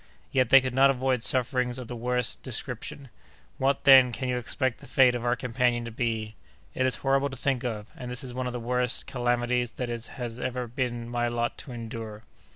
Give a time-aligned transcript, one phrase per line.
[0.31, 3.09] Yet, they could not avoid sufferings of the worst description!
[3.59, 6.33] What, then, can you expect the fate of our companion to be?
[6.73, 9.91] It is horrible to think of, and this is one of the worst calamities that
[9.91, 12.23] it has ever been my lot to endure!"